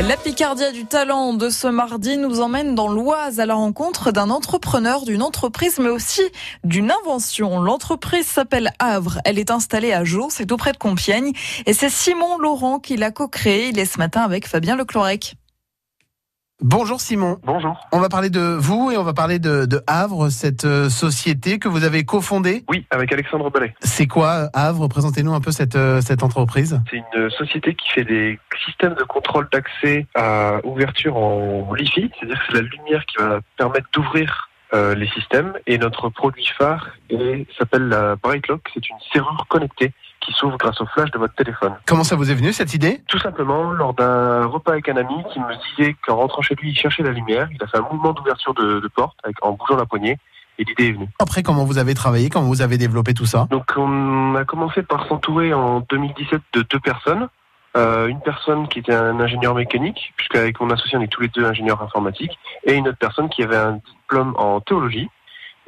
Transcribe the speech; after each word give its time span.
La 0.00 0.16
Picardia 0.16 0.70
du 0.70 0.86
talent 0.86 1.34
de 1.34 1.50
ce 1.50 1.66
mardi 1.66 2.18
nous 2.18 2.40
emmène 2.40 2.76
dans 2.76 2.88
l'Oise 2.88 3.40
à 3.40 3.46
la 3.46 3.54
rencontre 3.54 4.12
d'un 4.12 4.30
entrepreneur, 4.30 5.04
d'une 5.04 5.22
entreprise, 5.22 5.78
mais 5.80 5.88
aussi 5.88 6.22
d'une 6.62 6.92
invention. 7.02 7.60
L'entreprise 7.60 8.26
s'appelle 8.26 8.70
Havre. 8.78 9.18
Elle 9.24 9.40
est 9.40 9.50
installée 9.50 9.92
à 9.92 10.04
Jaux, 10.04 10.28
c'est 10.30 10.52
auprès 10.52 10.72
de 10.72 10.78
Compiègne. 10.78 11.32
Et 11.66 11.72
c'est 11.72 11.90
Simon 11.90 12.38
Laurent 12.38 12.78
qui 12.78 12.96
l'a 12.96 13.10
co-créé. 13.10 13.70
Il 13.70 13.78
est 13.78 13.86
ce 13.86 13.98
matin 13.98 14.22
avec 14.22 14.46
Fabien 14.46 14.76
Leclorec. 14.76 15.34
Bonjour 16.60 17.00
Simon. 17.00 17.38
Bonjour. 17.44 17.86
On 17.92 18.00
va 18.00 18.08
parler 18.08 18.30
de 18.30 18.40
vous 18.40 18.90
et 18.90 18.96
on 18.96 19.04
va 19.04 19.14
parler 19.14 19.38
de, 19.38 19.64
de 19.64 19.80
Havre, 19.86 20.28
cette 20.28 20.64
euh, 20.64 20.88
société 20.88 21.60
que 21.60 21.68
vous 21.68 21.84
avez 21.84 22.04
cofondée. 22.04 22.64
Oui, 22.68 22.84
avec 22.90 23.12
Alexandre 23.12 23.48
Ballet. 23.48 23.76
C'est 23.80 24.08
quoi 24.08 24.48
Havre? 24.54 24.88
Présentez-nous 24.88 25.32
un 25.32 25.40
peu 25.40 25.52
cette, 25.52 25.76
euh, 25.76 26.00
cette 26.00 26.24
entreprise. 26.24 26.80
C'est 26.90 26.96
une 26.96 27.30
société 27.30 27.76
qui 27.76 27.88
fait 27.90 28.02
des 28.02 28.40
systèmes 28.66 28.94
de 28.94 29.04
contrôle 29.04 29.48
d'accès 29.52 30.08
à 30.16 30.58
ouverture 30.64 31.16
en 31.16 31.72
Li-Fi, 31.74 32.10
c'est-à-dire 32.18 32.38
que 32.40 32.44
c'est 32.48 32.60
la 32.60 32.68
lumière 32.68 33.06
qui 33.06 33.18
va 33.18 33.38
permettre 33.56 33.86
d'ouvrir 33.92 34.48
euh, 34.74 34.96
les 34.96 35.08
systèmes. 35.10 35.52
Et 35.68 35.78
notre 35.78 36.08
produit 36.08 36.50
phare 36.58 36.88
s'appelle 37.56 37.86
la 37.88 38.16
Bright 38.16 38.48
Lock. 38.48 38.68
C'est 38.74 38.88
une 38.90 38.98
serrure 39.12 39.46
connectée 39.48 39.92
qui 40.28 40.34
s'ouvre 40.34 40.58
grâce 40.58 40.78
au 40.80 40.86
flash 40.86 41.10
de 41.10 41.18
votre 41.18 41.34
téléphone. 41.34 41.74
Comment 41.86 42.04
ça 42.04 42.14
vous 42.14 42.30
est 42.30 42.34
venu 42.34 42.52
cette 42.52 42.74
idée? 42.74 43.00
Tout 43.08 43.18
simplement, 43.18 43.70
lors 43.72 43.94
d'un 43.94 44.44
repas 44.44 44.72
avec 44.72 44.88
un 44.90 44.96
ami 44.96 45.14
qui 45.32 45.40
me 45.40 45.76
disait 45.76 45.96
qu'en 46.06 46.16
rentrant 46.16 46.42
chez 46.42 46.54
lui, 46.54 46.70
il 46.70 46.76
cherchait 46.76 47.02
la 47.02 47.12
lumière. 47.12 47.48
Il 47.50 47.62
a 47.62 47.66
fait 47.66 47.78
un 47.78 47.86
mouvement 47.90 48.12
d'ouverture 48.12 48.52
de, 48.52 48.80
de 48.80 48.88
porte 48.88 49.16
avec, 49.24 49.36
en 49.42 49.52
bougeant 49.52 49.76
la 49.76 49.86
poignée. 49.86 50.18
Et 50.58 50.64
l'idée 50.64 50.88
est 50.88 50.92
venue. 50.92 51.08
Après, 51.18 51.42
comment 51.42 51.64
vous 51.64 51.78
avez 51.78 51.94
travaillé 51.94 52.28
Comment 52.28 52.48
vous 52.48 52.62
avez 52.62 52.76
développé 52.76 53.14
tout 53.14 53.26
ça? 53.26 53.46
Donc 53.50 53.72
on 53.76 54.34
a 54.34 54.44
commencé 54.44 54.82
par 54.82 55.06
s'entourer 55.06 55.54
en 55.54 55.80
2017 55.88 56.42
de 56.52 56.62
deux 56.62 56.80
personnes. 56.80 57.28
Euh, 57.76 58.08
une 58.08 58.20
personne 58.20 58.66
qui 58.66 58.80
était 58.80 58.94
un 58.94 59.20
ingénieur 59.20 59.54
mécanique, 59.54 60.12
puisqu'avec 60.16 60.60
mon 60.60 60.70
associé 60.70 60.98
on 60.98 61.02
est 61.02 61.08
tous 61.08 61.22
les 61.22 61.28
deux 61.28 61.44
ingénieurs 61.44 61.80
informatiques, 61.80 62.38
et 62.64 62.74
une 62.74 62.88
autre 62.88 62.98
personne 62.98 63.28
qui 63.28 63.42
avait 63.42 63.56
un 63.56 63.80
diplôme 63.86 64.34
en 64.36 64.60
théologie. 64.60 65.08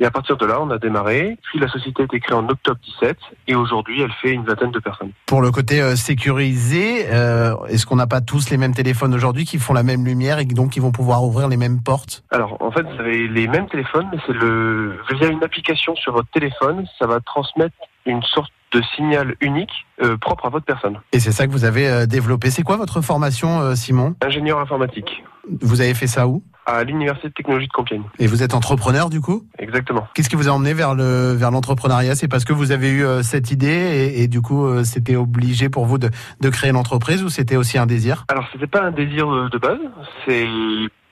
Et 0.00 0.06
à 0.06 0.10
partir 0.10 0.36
de 0.38 0.46
là, 0.46 0.60
on 0.60 0.70
a 0.70 0.78
démarré. 0.78 1.36
Puis 1.42 1.58
la 1.58 1.68
société 1.68 2.02
a 2.02 2.04
été 2.06 2.20
créée 2.20 2.36
en 2.36 2.48
octobre 2.48 2.80
17, 3.00 3.16
et 3.48 3.54
aujourd'hui, 3.54 4.00
elle 4.00 4.12
fait 4.22 4.32
une 4.32 4.44
vingtaine 4.44 4.70
de 4.70 4.78
personnes. 4.78 5.12
Pour 5.26 5.42
le 5.42 5.50
côté 5.50 5.80
euh, 5.82 5.94
sécurisé, 5.94 7.06
euh, 7.12 7.54
est-ce 7.68 7.84
qu'on 7.84 7.96
n'a 7.96 8.06
pas 8.06 8.22
tous 8.22 8.50
les 8.50 8.56
mêmes 8.56 8.74
téléphones 8.74 9.14
aujourd'hui 9.14 9.44
qui 9.44 9.58
font 9.58 9.74
la 9.74 9.82
même 9.82 10.06
lumière 10.06 10.38
et 10.38 10.46
donc 10.46 10.70
qui 10.70 10.80
vont 10.80 10.92
pouvoir 10.92 11.22
ouvrir 11.22 11.48
les 11.48 11.58
mêmes 11.58 11.82
portes? 11.82 12.24
Alors, 12.30 12.56
en 12.60 12.72
fait, 12.72 12.82
vous 12.82 12.98
avez 12.98 13.28
les 13.28 13.46
mêmes 13.46 13.68
téléphones, 13.68 14.08
mais 14.10 14.18
c'est 14.26 14.32
le 14.32 14.98
via 15.10 15.28
une 15.28 15.44
application 15.44 15.94
sur 15.96 16.14
votre 16.14 16.30
téléphone, 16.30 16.86
ça 16.98 17.06
va 17.06 17.20
transmettre 17.20 17.76
une 18.06 18.22
sorte 18.22 18.52
de 18.72 18.82
signal 18.96 19.34
unique 19.40 19.86
euh, 20.02 20.16
propre 20.16 20.46
à 20.46 20.48
votre 20.48 20.64
personne. 20.64 20.98
Et 21.12 21.20
c'est 21.20 21.32
ça 21.32 21.46
que 21.46 21.52
vous 21.52 21.64
avez 21.64 21.88
euh, 21.88 22.06
développé. 22.06 22.50
C'est 22.50 22.62
quoi 22.62 22.76
votre 22.76 23.00
formation, 23.00 23.60
euh, 23.60 23.74
Simon? 23.74 24.14
Ingénieur 24.22 24.58
informatique 24.58 25.22
Vous 25.60 25.80
avez 25.80 25.94
fait 25.94 26.06
ça 26.06 26.28
où? 26.28 26.42
À 26.70 26.84
l'université 26.84 27.28
de 27.28 27.34
technologie 27.34 27.66
de 27.66 27.72
Compiègne. 27.72 28.02
Et 28.18 28.26
vous 28.26 28.42
êtes 28.42 28.54
entrepreneur 28.54 29.10
du 29.10 29.20
coup? 29.20 29.44
Exactement. 29.58 30.06
Qu'est-ce 30.14 30.28
qui 30.28 30.36
vous 30.36 30.48
a 30.48 30.52
emmené 30.52 30.74
vers 30.74 30.94
le 30.94 31.32
vers 31.32 31.50
l'entrepreneuriat? 31.50 32.14
C'est 32.14 32.28
parce 32.28 32.44
que 32.44 32.52
vous 32.52 32.72
avez 32.72 32.90
eu 32.90 33.04
euh, 33.04 33.22
cette 33.22 33.50
idée 33.50 33.66
et, 33.66 34.22
et 34.22 34.28
du 34.28 34.40
coup 34.40 34.64
euh, 34.66 34.84
c'était 34.84 35.16
obligé 35.16 35.68
pour 35.68 35.86
vous 35.86 35.98
de, 35.98 36.10
de 36.40 36.48
créer 36.50 36.72
l'entreprise 36.72 37.22
ou 37.22 37.28
c'était 37.28 37.56
aussi 37.56 37.78
un 37.78 37.86
désir? 37.86 38.24
Alors, 38.28 38.46
c'était 38.52 38.66
pas 38.66 38.82
un 38.82 38.90
désir 38.90 39.28
de, 39.28 39.48
de 39.48 39.58
base, 39.58 39.78
c'est 40.26 40.46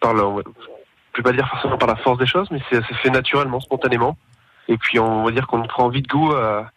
par 0.00 0.14
la, 0.14 0.22
je 0.22 1.18
vais 1.18 1.22
pas 1.22 1.32
dire 1.32 1.48
forcément 1.48 1.76
par 1.76 1.88
la 1.88 1.96
force 1.96 2.18
des 2.18 2.26
choses, 2.26 2.48
mais 2.50 2.60
c'est 2.70 2.82
fait 3.02 3.10
naturellement, 3.10 3.60
spontanément. 3.60 4.16
Et 4.68 4.76
puis, 4.76 4.98
on 4.98 5.24
va 5.24 5.30
dire 5.30 5.46
qu'on 5.46 5.62
prend 5.62 5.88
vite 5.88 6.08
goût 6.08 6.32
à, 6.32 6.70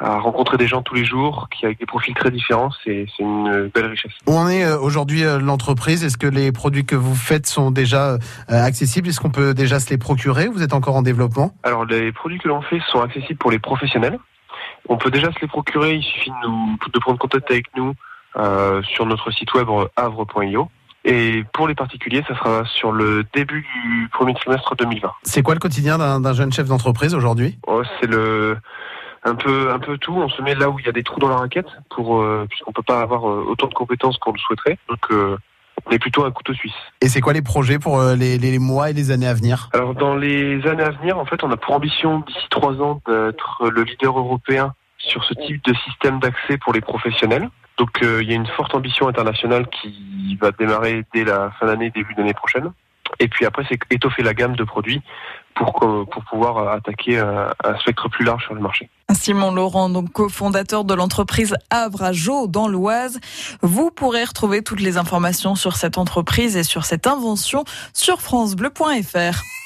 à 0.00 0.18
rencontrer 0.18 0.56
des 0.56 0.66
gens 0.66 0.82
tous 0.82 0.94
les 0.94 1.04
jours, 1.04 1.48
qui 1.50 1.66
avec 1.66 1.78
des 1.78 1.86
profils 1.86 2.14
très 2.14 2.30
différents, 2.30 2.70
c'est 2.84 3.06
une 3.18 3.70
belle 3.74 3.86
richesse. 3.86 4.12
Où 4.26 4.32
en 4.32 4.48
est 4.48 4.64
euh, 4.64 4.78
aujourd'hui 4.78 5.24
euh, 5.24 5.38
l'entreprise? 5.38 6.02
Est-ce 6.02 6.16
que 6.16 6.26
les 6.26 6.52
produits 6.52 6.86
que 6.86 6.96
vous 6.96 7.14
faites 7.14 7.46
sont 7.46 7.70
déjà 7.70 8.12
euh, 8.12 8.18
accessibles? 8.48 9.08
Est-ce 9.08 9.20
qu'on 9.20 9.30
peut 9.30 9.52
déjà 9.52 9.78
se 9.78 9.90
les 9.90 9.98
procurer 9.98 10.48
Vous 10.48 10.62
êtes 10.62 10.72
encore 10.72 10.96
en 10.96 11.02
développement? 11.02 11.52
Alors, 11.64 11.84
les 11.84 12.12
produits 12.12 12.38
que 12.38 12.48
l'on 12.48 12.62
fait 12.62 12.80
sont 12.90 13.02
accessibles 13.02 13.38
pour 13.38 13.50
les 13.50 13.58
professionnels. 13.58 14.18
On 14.88 14.96
peut 14.96 15.10
déjà 15.10 15.30
se 15.32 15.38
les 15.42 15.48
procurer, 15.48 15.96
il 15.96 16.02
suffit 16.02 16.30
de, 16.30 16.48
nous, 16.48 16.78
de 16.92 16.98
prendre 16.98 17.18
contact 17.18 17.50
avec 17.50 17.66
nous 17.76 17.92
euh, 18.36 18.82
sur 18.82 19.04
notre 19.04 19.30
site 19.30 19.52
web 19.52 19.68
havre.io. 19.96 20.70
Et 21.04 21.44
pour 21.52 21.68
les 21.68 21.74
particuliers, 21.74 22.22
ça 22.26 22.34
sera 22.36 22.64
sur 22.64 22.92
le 22.92 23.24
début 23.34 23.62
du 23.62 24.08
premier 24.12 24.34
trimestre 24.34 24.76
2020. 24.76 25.10
C'est 25.22 25.42
quoi 25.42 25.54
le 25.54 25.60
quotidien 25.60 25.96
d'un 25.96 26.20
d'un 26.20 26.34
jeune 26.34 26.52
chef 26.52 26.68
d'entreprise 26.68 27.14
aujourd'hui? 27.14 27.58
Oh, 27.66 27.82
c'est 28.00 28.06
le 28.06 28.58
un 29.24 29.34
peu 29.34 29.70
un 29.70 29.78
peu 29.78 29.98
tout. 29.98 30.14
On 30.14 30.28
se 30.28 30.42
met 30.42 30.54
là 30.54 30.70
où 30.70 30.78
il 30.78 30.86
y 30.86 30.88
a 30.88 30.92
des 30.92 31.02
trous 31.02 31.20
dans 31.20 31.28
la 31.28 31.36
raquette 31.36 31.68
pour 31.90 32.20
euh, 32.20 32.46
puisqu'on 32.48 32.72
peut 32.72 32.82
pas 32.82 33.00
avoir 33.00 33.28
euh, 33.28 33.44
autant 33.48 33.66
de 33.66 33.74
compétences 33.74 34.18
qu'on 34.18 34.32
le 34.32 34.38
souhaiterait. 34.38 34.78
Donc 34.88 35.00
euh, 35.10 35.36
on 35.86 35.90
est 35.92 35.98
plutôt 35.98 36.24
un 36.24 36.30
couteau 36.30 36.52
suisse. 36.54 36.74
Et 37.00 37.08
c'est 37.08 37.20
quoi 37.20 37.32
les 37.32 37.42
projets 37.42 37.78
pour 37.78 38.00
euh, 38.00 38.14
les, 38.14 38.38
les 38.38 38.58
mois 38.58 38.90
et 38.90 38.92
les 38.92 39.10
années 39.10 39.28
à 39.28 39.34
venir? 39.34 39.70
Alors 39.72 39.94
dans 39.94 40.14
les 40.14 40.66
années 40.66 40.82
à 40.82 40.90
venir, 40.90 41.18
en 41.18 41.24
fait, 41.24 41.42
on 41.42 41.50
a 41.50 41.56
pour 41.56 41.74
ambition 41.74 42.20
d'ici 42.20 42.46
trois 42.50 42.74
ans 42.82 43.00
d'être 43.06 43.70
le 43.70 43.82
leader 43.82 44.18
européen 44.18 44.74
sur 44.98 45.24
ce 45.24 45.34
type 45.34 45.64
de 45.64 45.74
système 45.86 46.20
d'accès 46.20 46.58
pour 46.58 46.72
les 46.72 46.82
professionnels. 46.82 47.48
Donc 47.78 48.02
euh, 48.02 48.22
il 48.22 48.28
y 48.28 48.32
a 48.32 48.36
une 48.36 48.46
forte 48.46 48.74
ambition 48.74 49.08
internationale 49.08 49.66
qui 49.68 50.36
va 50.38 50.50
démarrer 50.52 51.04
dès 51.14 51.24
la 51.24 51.50
fin 51.58 51.66
d'année, 51.66 51.90
début 51.90 52.14
d'année 52.14 52.34
prochaine. 52.34 52.70
Et 53.18 53.28
puis 53.28 53.46
après, 53.46 53.64
c'est 53.68 53.78
étoffer 53.90 54.22
la 54.22 54.34
gamme 54.34 54.54
de 54.56 54.64
produits 54.64 55.02
pour, 55.54 55.72
pouvoir 56.30 56.68
attaquer 56.68 57.18
un, 57.18 57.52
un 57.64 57.78
spectre 57.78 58.08
plus 58.08 58.24
large 58.24 58.44
sur 58.44 58.54
le 58.54 58.60
marché. 58.60 58.88
Simon 59.12 59.52
Laurent, 59.52 59.90
donc 59.90 60.12
cofondateur 60.12 60.84
de 60.84 60.94
l'entreprise 60.94 61.54
Jaux 62.12 62.46
dans 62.46 62.68
l'Oise. 62.68 63.18
Vous 63.62 63.90
pourrez 63.90 64.24
retrouver 64.24 64.62
toutes 64.62 64.80
les 64.80 64.96
informations 64.96 65.54
sur 65.54 65.76
cette 65.76 65.98
entreprise 65.98 66.56
et 66.56 66.62
sur 66.62 66.84
cette 66.84 67.06
invention 67.06 67.64
sur 67.92 68.20
francebleu.fr. 68.20 69.59